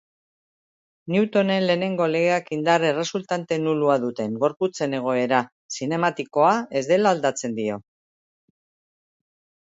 Newtonen 1.15 1.65
lehenengo 1.71 2.05
legeak 2.13 2.47
indar 2.55 2.85
erresultante 2.87 3.59
nulua 3.65 3.97
duten 4.05 4.39
gorputzen 4.43 4.95
egoera 5.01 5.41
zinematikoa 5.75 6.55
ez 6.81 6.83
dela 6.93 7.13
aldatzen 7.17 7.55
dio. 7.61 7.77